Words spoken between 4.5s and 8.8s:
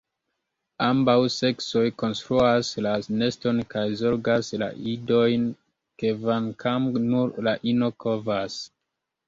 la idojn, kvankam nur la ino kovas.